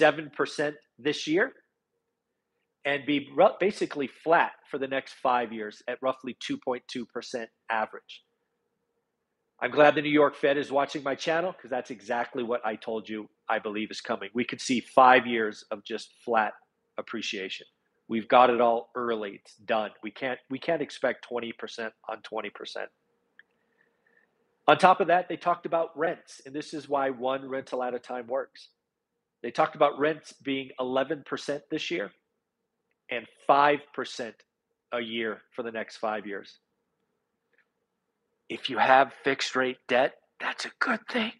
7% 0.00 0.74
this 0.98 1.26
year 1.26 1.52
and 2.84 3.04
be 3.04 3.28
basically 3.58 4.06
flat 4.06 4.52
for 4.70 4.78
the 4.78 4.88
next 4.88 5.14
5 5.14 5.52
years 5.52 5.82
at 5.86 5.98
roughly 6.00 6.36
2.2% 6.48 7.46
average. 7.70 8.22
I'm 9.62 9.70
glad 9.70 9.94
the 9.94 10.00
New 10.00 10.08
York 10.08 10.36
Fed 10.36 10.56
is 10.56 10.72
watching 10.72 11.02
my 11.02 11.14
channel 11.14 11.52
because 11.52 11.68
that's 11.68 11.90
exactly 11.90 12.42
what 12.42 12.64
I 12.64 12.76
told 12.76 13.08
you 13.08 13.28
I 13.48 13.58
believe 13.58 13.90
is 13.90 14.00
coming. 14.00 14.30
We 14.32 14.44
could 14.44 14.60
see 14.60 14.80
five 14.80 15.26
years 15.26 15.64
of 15.70 15.84
just 15.84 16.14
flat 16.24 16.54
appreciation. 16.96 17.66
We've 18.08 18.26
got 18.26 18.48
it 18.48 18.60
all 18.62 18.90
early. 18.94 19.40
It's 19.44 19.56
done. 19.56 19.90
We 20.02 20.10
can't 20.10 20.38
we 20.48 20.58
can't 20.58 20.80
expect 20.80 21.26
20% 21.30 21.90
on 22.08 22.22
20%. 22.22 22.50
On 24.66 24.78
top 24.78 25.00
of 25.00 25.08
that, 25.08 25.28
they 25.28 25.36
talked 25.36 25.66
about 25.66 25.96
rents, 25.96 26.40
and 26.46 26.54
this 26.54 26.72
is 26.72 26.88
why 26.88 27.10
one 27.10 27.46
rental 27.48 27.82
at 27.82 27.94
a 27.94 27.98
time 27.98 28.26
works. 28.28 28.68
They 29.42 29.50
talked 29.50 29.74
about 29.74 29.98
rents 29.98 30.32
being 30.32 30.70
11% 30.78 31.60
this 31.70 31.90
year 31.90 32.12
and 33.10 33.26
5% 33.48 34.32
a 34.92 35.00
year 35.00 35.42
for 35.54 35.62
the 35.62 35.72
next 35.72 35.96
5 35.96 36.26
years 36.26 36.58
if 38.50 38.68
you 38.68 38.78
have 38.78 39.14
fixed 39.24 39.54
rate 39.56 39.78
debt, 39.88 40.14
that's 40.40 40.66
a 40.66 40.70
good 40.80 41.00
thing. 41.10 41.32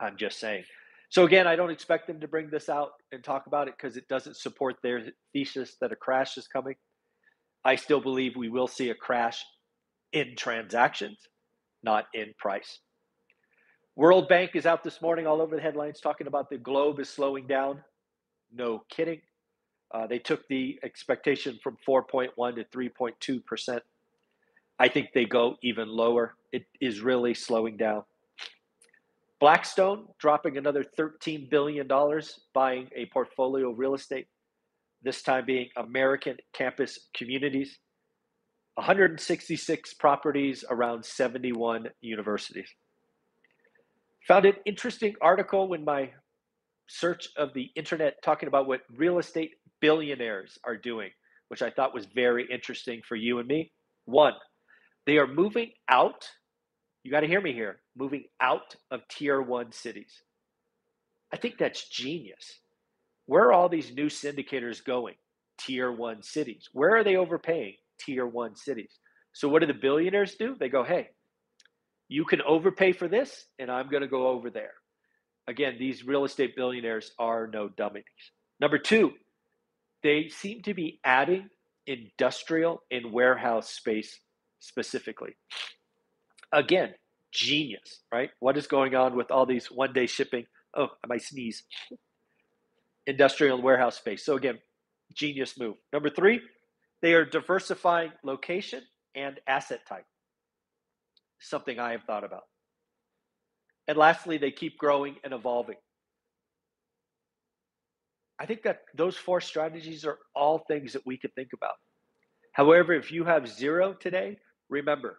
I'm 0.00 0.16
just 0.16 0.40
saying. 0.40 0.64
So 1.10 1.24
again, 1.24 1.46
I 1.46 1.54
don't 1.54 1.70
expect 1.70 2.08
them 2.08 2.20
to 2.20 2.26
bring 2.26 2.50
this 2.50 2.68
out 2.68 2.92
and 3.12 3.22
talk 3.22 3.46
about 3.46 3.68
it 3.68 3.74
because 3.76 3.96
it 3.96 4.08
doesn't 4.08 4.36
support 4.36 4.76
their 4.82 5.02
thesis 5.32 5.76
that 5.80 5.92
a 5.92 5.96
crash 5.96 6.36
is 6.38 6.48
coming. 6.48 6.74
I 7.64 7.76
still 7.76 8.00
believe 8.00 8.34
we 8.34 8.48
will 8.48 8.66
see 8.66 8.90
a 8.90 8.94
crash 8.94 9.44
in 10.12 10.34
transactions, 10.36 11.18
not 11.82 12.06
in 12.14 12.32
price. 12.38 12.80
World 13.94 14.28
Bank 14.28 14.52
is 14.54 14.66
out 14.66 14.82
this 14.82 15.00
morning 15.02 15.26
all 15.26 15.40
over 15.40 15.54
the 15.54 15.62
headlines 15.62 16.00
talking 16.00 16.26
about 16.26 16.50
the 16.50 16.58
globe 16.58 16.98
is 16.98 17.08
slowing 17.08 17.46
down. 17.46 17.80
No 18.52 18.82
kidding. 18.90 19.20
Uh, 19.92 20.06
they 20.06 20.18
took 20.18 20.48
the 20.48 20.80
expectation 20.82 21.58
from 21.62 21.76
4.1 21.86 22.30
to 22.56 22.64
3.2 22.64 23.44
percent 23.44 23.82
I 24.78 24.88
think 24.88 25.10
they 25.14 25.24
go 25.24 25.56
even 25.62 25.88
lower. 25.88 26.34
It 26.52 26.64
is 26.80 27.00
really 27.00 27.34
slowing 27.34 27.76
down. 27.76 28.02
Blackstone 29.40 30.06
dropping 30.18 30.56
another 30.56 30.84
$13 30.98 31.50
billion 31.50 31.88
buying 32.54 32.88
a 32.96 33.06
portfolio 33.06 33.70
of 33.70 33.78
real 33.78 33.94
estate, 33.94 34.26
this 35.02 35.22
time 35.22 35.44
being 35.44 35.68
American 35.76 36.36
campus 36.52 36.98
communities. 37.14 37.78
166 38.76 39.94
properties 39.94 40.64
around 40.68 41.04
71 41.04 41.88
universities. 42.00 42.68
Found 44.26 44.46
an 44.46 44.54
interesting 44.64 45.14
article 45.20 45.68
when 45.68 45.84
my 45.84 46.10
search 46.88 47.28
of 47.36 47.52
the 47.54 47.70
internet 47.76 48.14
talking 48.24 48.48
about 48.48 48.66
what 48.66 48.80
real 48.96 49.18
estate 49.18 49.52
billionaires 49.80 50.58
are 50.64 50.76
doing, 50.76 51.10
which 51.48 51.62
I 51.62 51.70
thought 51.70 51.94
was 51.94 52.06
very 52.06 52.48
interesting 52.50 53.00
for 53.06 53.16
you 53.16 53.38
and 53.38 53.46
me. 53.46 53.70
One, 54.06 54.32
they 55.06 55.18
are 55.18 55.26
moving 55.26 55.70
out. 55.88 56.28
You 57.02 57.10
got 57.10 57.20
to 57.20 57.26
hear 57.26 57.40
me 57.40 57.52
here 57.52 57.80
moving 57.96 58.24
out 58.40 58.76
of 58.90 59.06
tier 59.08 59.40
one 59.40 59.72
cities. 59.72 60.22
I 61.32 61.36
think 61.36 61.58
that's 61.58 61.88
genius. 61.88 62.60
Where 63.26 63.44
are 63.44 63.52
all 63.52 63.68
these 63.68 63.92
new 63.92 64.06
syndicators 64.06 64.84
going? 64.84 65.14
Tier 65.58 65.90
one 65.92 66.22
cities. 66.22 66.68
Where 66.72 66.96
are 66.96 67.04
they 67.04 67.16
overpaying? 67.16 67.74
Tier 68.00 68.26
one 68.26 68.56
cities. 68.56 68.98
So, 69.32 69.48
what 69.48 69.60
do 69.60 69.66
the 69.66 69.74
billionaires 69.74 70.34
do? 70.36 70.56
They 70.58 70.68
go, 70.68 70.84
hey, 70.84 71.08
you 72.08 72.24
can 72.24 72.42
overpay 72.42 72.92
for 72.92 73.08
this, 73.08 73.46
and 73.58 73.70
I'm 73.70 73.88
going 73.88 74.02
to 74.02 74.08
go 74.08 74.28
over 74.28 74.50
there. 74.50 74.74
Again, 75.48 75.76
these 75.78 76.06
real 76.06 76.24
estate 76.24 76.56
billionaires 76.56 77.12
are 77.18 77.46
no 77.46 77.68
dummies. 77.68 78.04
Number 78.60 78.78
two, 78.78 79.12
they 80.02 80.28
seem 80.28 80.62
to 80.62 80.74
be 80.74 81.00
adding 81.04 81.48
industrial 81.86 82.82
and 82.90 83.12
warehouse 83.12 83.70
space 83.70 84.18
specifically. 84.64 85.36
Again, 86.52 86.94
genius, 87.32 88.00
right? 88.12 88.30
What 88.40 88.56
is 88.56 88.66
going 88.66 88.94
on 88.94 89.16
with 89.16 89.30
all 89.30 89.46
these 89.46 89.66
one 89.66 89.92
day 89.92 90.06
shipping? 90.06 90.46
Oh, 90.76 90.88
I 91.04 91.06
might 91.06 91.22
sneeze. 91.22 91.64
Industrial 93.06 93.56
and 93.56 93.64
warehouse 93.64 93.96
space. 93.96 94.24
So, 94.24 94.36
again, 94.36 94.58
genius 95.14 95.58
move. 95.58 95.76
Number 95.92 96.08
three, 96.08 96.40
they 97.02 97.12
are 97.14 97.24
diversifying 97.24 98.12
location 98.22 98.82
and 99.14 99.38
asset 99.46 99.80
type. 99.86 100.06
Something 101.38 101.78
I 101.78 101.92
have 101.92 102.04
thought 102.04 102.24
about. 102.24 102.44
And 103.86 103.98
lastly, 103.98 104.38
they 104.38 104.50
keep 104.50 104.78
growing 104.78 105.16
and 105.24 105.34
evolving. 105.34 105.76
I 108.40 108.46
think 108.46 108.62
that 108.62 108.80
those 108.96 109.16
four 109.16 109.40
strategies 109.40 110.04
are 110.04 110.18
all 110.34 110.58
things 110.58 110.94
that 110.94 111.06
we 111.06 111.18
could 111.18 111.34
think 111.34 111.50
about. 111.52 111.74
However, 112.52 112.92
if 112.92 113.12
you 113.12 113.24
have 113.24 113.48
zero 113.48 113.92
today, 113.92 114.38
Remember, 114.68 115.18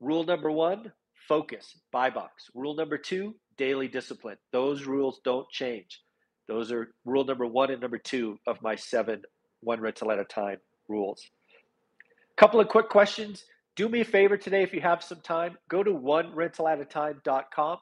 rule 0.00 0.24
number 0.24 0.50
one, 0.50 0.92
focus, 1.28 1.78
buy 1.92 2.10
box. 2.10 2.50
Rule 2.54 2.74
number 2.74 2.98
two, 2.98 3.34
daily 3.56 3.88
discipline. 3.88 4.36
Those 4.52 4.84
rules 4.84 5.20
don't 5.24 5.48
change. 5.50 6.02
Those 6.48 6.70
are 6.70 6.88
rule 7.04 7.24
number 7.24 7.46
one 7.46 7.70
and 7.70 7.80
number 7.80 7.98
two 7.98 8.38
of 8.46 8.60
my 8.62 8.76
seven 8.76 9.22
one 9.60 9.80
rental 9.80 10.12
at 10.12 10.18
a 10.18 10.24
time 10.24 10.58
rules. 10.88 11.26
Couple 12.36 12.60
of 12.60 12.68
quick 12.68 12.88
questions. 12.88 13.44
Do 13.76 13.88
me 13.88 14.00
a 14.00 14.04
favor 14.04 14.36
today 14.36 14.62
if 14.62 14.72
you 14.72 14.80
have 14.80 15.02
some 15.02 15.20
time, 15.20 15.56
go 15.68 15.82
to 15.82 15.92
one 15.92 16.34
rental 16.34 16.68
at 16.68 16.80
a 16.80 16.84
onerentalatatime.com. 16.84 17.78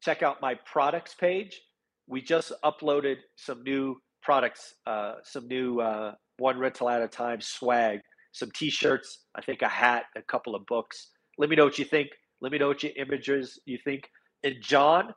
Check 0.00 0.22
out 0.22 0.40
my 0.40 0.54
products 0.54 1.14
page. 1.14 1.60
We 2.06 2.22
just 2.22 2.52
uploaded 2.62 3.16
some 3.36 3.62
new 3.62 4.00
products, 4.22 4.74
uh, 4.86 5.14
some 5.24 5.48
new 5.48 5.80
uh, 5.80 6.14
one 6.38 6.58
rental 6.58 6.88
at 6.88 7.02
a 7.02 7.08
time 7.08 7.40
swag 7.40 8.00
some 8.34 8.50
t-shirts, 8.50 9.20
I 9.36 9.42
think 9.42 9.62
a 9.62 9.68
hat, 9.68 10.06
a 10.16 10.22
couple 10.22 10.56
of 10.56 10.66
books. 10.66 11.10
Let 11.38 11.48
me 11.48 11.56
know 11.56 11.64
what 11.64 11.78
you 11.78 11.84
think. 11.84 12.08
Let 12.40 12.50
me 12.50 12.58
know 12.58 12.66
what 12.66 12.82
your 12.82 12.92
images 12.96 13.60
you 13.64 13.78
think. 13.78 14.10
And 14.42 14.56
John, 14.60 15.14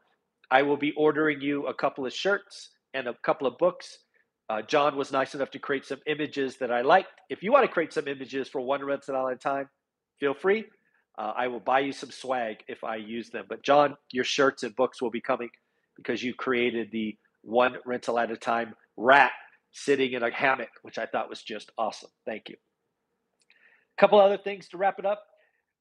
I 0.51 0.61
will 0.61 0.77
be 0.77 0.93
ordering 0.95 1.41
you 1.41 1.65
a 1.65 1.73
couple 1.73 2.05
of 2.05 2.13
shirts 2.13 2.69
and 2.93 3.07
a 3.07 3.15
couple 3.23 3.47
of 3.47 3.57
books. 3.57 3.97
Uh, 4.49 4.61
John 4.61 4.95
was 4.95 5.11
nice 5.11 5.33
enough 5.33 5.49
to 5.51 5.59
create 5.59 5.83
some 5.85 5.97
images 6.05 6.57
that 6.57 6.71
I 6.71 6.81
liked. 6.81 7.09
If 7.29 7.41
you 7.41 7.51
want 7.51 7.65
to 7.65 7.71
create 7.71 7.91
some 7.91 8.07
images 8.07 8.47
for 8.47 8.61
one 8.61 8.85
rental 8.85 9.27
at 9.27 9.33
a 9.33 9.35
time, 9.35 9.67
feel 10.19 10.35
free. 10.35 10.65
Uh, 11.17 11.33
I 11.35 11.47
will 11.47 11.59
buy 11.59 11.79
you 11.79 11.91
some 11.91 12.11
swag 12.11 12.57
if 12.67 12.83
I 12.83 12.97
use 12.97 13.31
them. 13.31 13.45
But 13.49 13.63
John, 13.63 13.97
your 14.11 14.23
shirts 14.23 14.61
and 14.61 14.75
books 14.75 15.01
will 15.01 15.09
be 15.09 15.21
coming 15.21 15.49
because 15.95 16.21
you 16.23 16.35
created 16.35 16.91
the 16.91 17.17
one 17.41 17.77
rental 17.83 18.19
at 18.19 18.29
a 18.29 18.37
time 18.37 18.75
rat 18.95 19.31
sitting 19.71 20.13
in 20.13 20.21
a 20.21 20.31
hammock, 20.31 20.69
which 20.83 20.99
I 20.99 21.07
thought 21.07 21.29
was 21.29 21.41
just 21.41 21.71
awesome. 21.79 22.11
Thank 22.27 22.49
you 22.49 22.66
couple 23.97 24.19
other 24.19 24.37
things 24.37 24.67
to 24.69 24.77
wrap 24.77 24.99
it 24.99 25.05
up. 25.05 25.23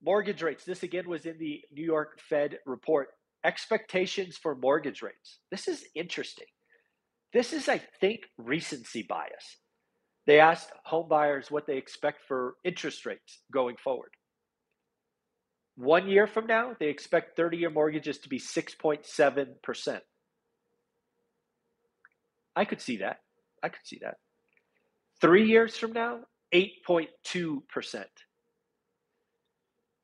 Mortgage 0.03 0.43
rates. 0.43 0.65
This 0.65 0.83
again 0.83 1.09
was 1.09 1.27
in 1.27 1.39
the 1.39 1.63
New 1.73 1.85
York 1.85 2.21
Fed 2.29 2.59
report. 2.67 3.09
Expectations 3.45 4.37
for 4.37 4.55
mortgage 4.55 5.03
rates. 5.03 5.39
This 5.51 5.69
is 5.69 5.85
interesting. 5.95 6.47
This 7.33 7.53
is, 7.53 7.69
I 7.69 7.81
think, 8.01 8.23
recency 8.39 9.03
bias. 9.03 9.59
They 10.27 10.41
asked 10.41 10.71
home 10.85 11.09
buyers 11.09 11.51
what 11.51 11.67
they 11.67 11.77
expect 11.77 12.23
for 12.27 12.55
interest 12.65 13.07
rates 13.07 13.41
going 13.53 13.77
forward. 13.77 14.11
One 15.77 16.09
year 16.09 16.27
from 16.27 16.47
now, 16.47 16.75
they 16.81 16.89
expect 16.89 17.37
30 17.37 17.59
year 17.59 17.71
mortgages 17.71 18.19
to 18.19 18.29
be 18.29 18.39
6.7%. 18.39 20.01
I 22.57 22.65
could 22.65 22.81
see 22.81 22.97
that. 22.99 23.19
I 23.63 23.69
could 23.69 23.85
see 23.85 24.01
that. 24.03 24.15
Three 25.21 25.47
years 25.47 25.77
from 25.77 25.93
now, 25.93 26.21
8.2%. 26.57 28.05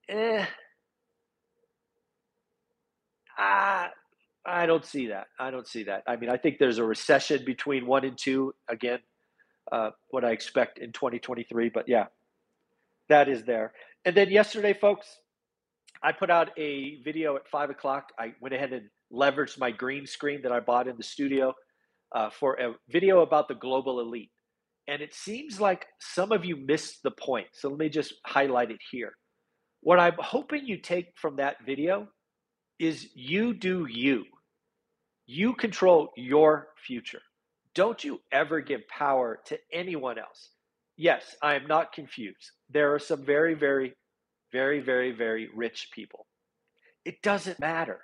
Eh. 0.09 0.45
Ah, 3.39 3.91
I 4.45 4.67
don't 4.67 4.85
see 4.85 5.07
that. 5.07 5.29
I 5.39 5.51
don't 5.51 5.67
see 5.67 5.85
that. 5.85 6.03
I 6.07 6.17
mean, 6.17 6.29
I 6.29 6.37
think 6.37 6.59
there's 6.59 6.77
a 6.77 6.85
recession 6.85 7.45
between 7.47 7.87
one 7.87 8.05
and 8.05 8.19
two. 8.19 8.55
Again, 8.69 8.99
uh, 9.71 9.91
what 10.11 10.25
I 10.25 10.33
expect 10.33 10.79
in 10.79 10.93
2023. 10.93 11.71
But 11.71 11.89
yeah, 11.89 12.07
that 13.09 13.29
is 13.31 13.45
there. 13.45 13.73
And 14.05 14.15
then 14.15 14.29
yesterday, 14.31 14.75
folks, 14.75 15.07
I 16.03 16.13
put 16.13 16.29
out 16.29 16.51
a 16.59 17.01
video 17.03 17.37
at 17.37 17.49
five 17.49 17.71
o'clock. 17.71 18.11
I 18.19 18.35
went 18.41 18.55
ahead 18.55 18.75
and 18.75 18.91
leveraged 19.11 19.59
my 19.59 19.71
green 19.71 20.07
screen 20.07 20.43
that 20.43 20.53
I 20.53 20.61
bought 20.61 20.87
in 20.87 20.97
the 20.99 21.03
studio 21.03 21.55
uh, 22.15 22.29
for 22.29 22.61
a 22.61 22.75
video 22.91 23.23
about 23.23 23.49
the 23.49 23.55
global 23.55 24.01
elite. 24.01 24.31
And 24.89 25.01
it 25.01 25.15
seems 25.15 25.61
like 25.61 25.87
some 26.01 26.33
of 26.33 26.45
you 26.45 26.57
missed 26.57 27.03
the 27.03 27.13
point. 27.13 27.47
So 27.53 27.69
let 27.69 27.79
me 27.79 27.89
just 27.89 28.15
highlight 28.27 28.71
it 28.71 28.81
here. 28.91 29.13
What 29.81 30.01
I'm 30.01 30.15
hoping 30.19 30.67
you 30.67 30.79
take 30.79 31.07
from 31.17 31.37
that 31.37 31.57
video 31.65 32.09
is 32.79 33.09
you 33.15 33.55
do 33.55 33.87
you. 33.89 34.25
You 35.27 35.55
control 35.55 36.11
your 36.17 36.69
future. 36.85 37.23
Don't 37.75 38.03
you 38.03 38.21
ever 38.33 38.61
give 38.61 38.87
power 38.89 39.41
to 39.47 39.59
anyone 39.73 40.19
else. 40.19 40.51
Yes, 40.97 41.37
I 41.43 41.55
am 41.55 41.67
not 41.67 41.93
confused. 41.93 42.51
There 42.71 42.95
are 42.95 42.99
some 42.99 43.25
very, 43.25 43.55
very, 43.55 43.95
very, 44.53 44.81
very, 44.81 45.13
very 45.13 45.49
rich 45.55 45.89
people. 45.95 46.27
It 47.05 47.23
doesn't 47.23 47.59
matter. 47.61 48.01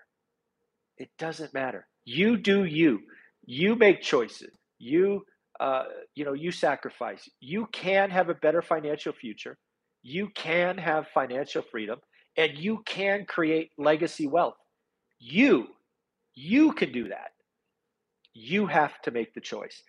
It 0.97 1.11
doesn't 1.19 1.55
matter. 1.55 1.87
You 2.05 2.37
do 2.39 2.65
you. 2.65 3.01
You 3.45 3.77
make 3.77 4.03
choices. 4.03 4.57
You, 4.79 5.25
uh, 5.61 5.85
you 6.15 6.25
know, 6.25 6.35
you 6.35 6.53
sacrifice. 6.53 7.29
You 7.41 7.67
can 7.73 8.11
have 8.11 8.29
a 8.29 8.35
better 8.35 8.63
financial 8.63 9.13
future. 9.13 9.59
You 10.03 10.29
can 10.35 10.79
have 10.79 11.09
financial 11.09 11.63
freedom, 11.63 11.99
and 12.37 12.57
you 12.57 12.83
can 12.87 13.25
create 13.27 13.71
legacy 13.77 14.27
wealth. 14.27 14.57
You, 15.19 15.69
you 16.35 16.73
can 16.73 16.93
do 16.93 17.09
that. 17.09 17.33
You 18.35 18.67
have 18.67 19.03
to 19.03 19.11
make 19.11 19.35
the 19.35 19.41
choice. 19.41 19.83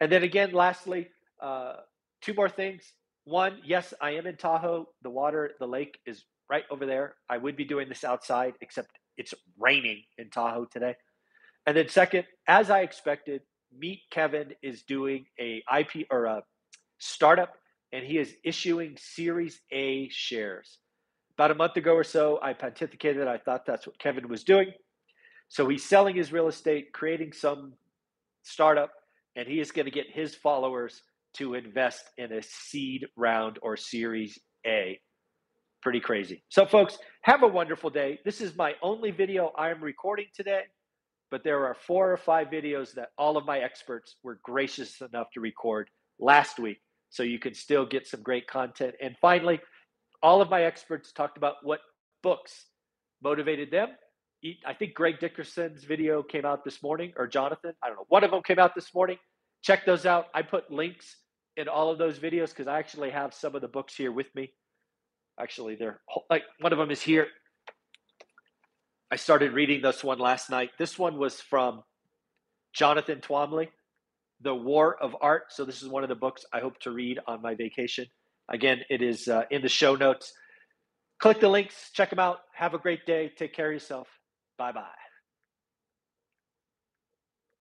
And 0.00 0.12
then 0.12 0.22
again, 0.22 0.52
lastly, 0.52 1.08
uh, 1.40 1.76
two 2.20 2.34
more 2.34 2.50
things. 2.50 2.92
One, 3.24 3.58
yes, 3.64 3.94
I 4.02 4.10
am 4.12 4.26
in 4.26 4.36
Tahoe. 4.36 4.86
The 5.02 5.10
water, 5.10 5.52
the 5.58 5.66
lake 5.66 5.98
is 6.04 6.24
right 6.50 6.64
over 6.70 6.84
there. 6.84 7.14
I 7.30 7.38
would 7.38 7.56
be 7.56 7.64
doing 7.64 7.88
this 7.88 8.04
outside, 8.04 8.54
except 8.60 8.90
it's 9.16 9.32
raining 9.58 10.02
in 10.18 10.28
Tahoe 10.28 10.66
today. 10.66 10.94
And 11.66 11.74
then 11.74 11.88
second, 11.88 12.24
as 12.46 12.68
I 12.68 12.80
expected, 12.80 13.40
Meet 13.78 14.02
Kevin 14.10 14.54
is 14.62 14.82
doing 14.82 15.26
a 15.40 15.62
IP 15.78 16.06
or 16.10 16.24
a 16.26 16.42
startup, 16.98 17.54
and 17.92 18.04
he 18.04 18.18
is 18.18 18.34
issuing 18.44 18.96
Series 18.98 19.60
A 19.72 20.08
shares. 20.10 20.78
About 21.36 21.50
a 21.50 21.54
month 21.54 21.76
ago 21.76 21.94
or 21.94 22.04
so, 22.04 22.38
I 22.42 22.54
pontificated. 22.54 23.26
I 23.26 23.38
thought 23.38 23.66
that's 23.66 23.86
what 23.86 23.98
Kevin 23.98 24.28
was 24.28 24.44
doing. 24.44 24.72
So 25.48 25.68
he's 25.68 25.84
selling 25.84 26.16
his 26.16 26.32
real 26.32 26.48
estate, 26.48 26.92
creating 26.92 27.32
some 27.32 27.74
startup, 28.42 28.90
and 29.36 29.46
he 29.46 29.60
is 29.60 29.72
going 29.72 29.86
to 29.86 29.90
get 29.90 30.06
his 30.10 30.34
followers 30.34 31.02
to 31.34 31.54
invest 31.54 32.04
in 32.16 32.32
a 32.32 32.42
seed 32.42 33.06
round 33.16 33.58
or 33.62 33.76
Series 33.76 34.38
A. 34.66 35.00
Pretty 35.82 36.00
crazy. 36.00 36.42
So, 36.48 36.64
folks, 36.64 36.98
have 37.22 37.42
a 37.42 37.48
wonderful 37.48 37.90
day. 37.90 38.20
This 38.24 38.40
is 38.40 38.56
my 38.56 38.74
only 38.82 39.10
video 39.10 39.52
I'm 39.58 39.82
recording 39.82 40.26
today, 40.34 40.62
but 41.30 41.42
there 41.44 41.66
are 41.66 41.76
four 41.86 42.12
or 42.12 42.16
five 42.16 42.48
videos 42.48 42.92
that 42.94 43.08
all 43.18 43.36
of 43.36 43.44
my 43.44 43.58
experts 43.58 44.16
were 44.22 44.38
gracious 44.42 45.00
enough 45.00 45.28
to 45.34 45.40
record 45.40 45.88
last 46.18 46.58
week. 46.58 46.78
So 47.10 47.22
you 47.22 47.38
can 47.38 47.54
still 47.54 47.86
get 47.86 48.06
some 48.06 48.22
great 48.22 48.46
content. 48.46 48.94
And 49.00 49.16
finally, 49.20 49.60
all 50.22 50.40
of 50.40 50.50
my 50.50 50.64
experts 50.64 51.12
talked 51.12 51.36
about 51.36 51.56
what 51.62 51.80
books 52.22 52.66
motivated 53.22 53.70
them. 53.70 53.88
I 54.66 54.74
think 54.74 54.94
Greg 54.94 55.20
Dickerson's 55.20 55.84
video 55.84 56.22
came 56.22 56.44
out 56.44 56.64
this 56.64 56.82
morning, 56.82 57.12
or 57.16 57.26
Jonathan. 57.26 57.72
I 57.82 57.86
don't 57.88 57.96
know. 57.96 58.06
One 58.08 58.24
of 58.24 58.30
them 58.30 58.42
came 58.42 58.58
out 58.58 58.74
this 58.74 58.94
morning. 58.94 59.16
Check 59.62 59.86
those 59.86 60.04
out. 60.04 60.26
I 60.34 60.42
put 60.42 60.70
links 60.70 61.16
in 61.56 61.68
all 61.68 61.90
of 61.90 61.98
those 61.98 62.18
videos 62.18 62.50
because 62.50 62.66
I 62.66 62.78
actually 62.78 63.10
have 63.10 63.32
some 63.32 63.54
of 63.54 63.62
the 63.62 63.68
books 63.68 63.94
here 63.94 64.12
with 64.12 64.26
me. 64.34 64.52
Actually, 65.40 65.76
they're 65.76 66.00
like 66.28 66.42
one 66.60 66.72
of 66.72 66.78
them 66.78 66.90
is 66.90 67.00
here. 67.00 67.28
I 69.10 69.16
started 69.16 69.52
reading 69.52 69.82
this 69.82 70.02
one 70.02 70.18
last 70.18 70.50
night. 70.50 70.70
This 70.78 70.98
one 70.98 71.18
was 71.18 71.40
from 71.40 71.82
Jonathan 72.74 73.20
Twombly, 73.20 73.68
The 74.40 74.54
War 74.54 74.96
of 75.00 75.14
Art. 75.20 75.44
So, 75.50 75.64
this 75.64 75.82
is 75.82 75.88
one 75.88 76.02
of 76.02 76.08
the 76.08 76.14
books 76.14 76.44
I 76.52 76.60
hope 76.60 76.78
to 76.80 76.90
read 76.90 77.18
on 77.26 77.42
my 77.42 77.54
vacation. 77.54 78.06
Again, 78.48 78.80
it 78.90 79.02
is 79.02 79.28
uh, 79.28 79.42
in 79.50 79.62
the 79.62 79.68
show 79.68 79.94
notes. 79.94 80.32
Click 81.20 81.40
the 81.40 81.48
links, 81.48 81.90
check 81.92 82.10
them 82.10 82.18
out. 82.18 82.40
Have 82.54 82.74
a 82.74 82.78
great 82.78 83.06
day. 83.06 83.32
Take 83.36 83.54
care 83.54 83.68
of 83.68 83.72
yourself. 83.72 84.08
Bye 84.58 84.72
bye. 84.72 85.03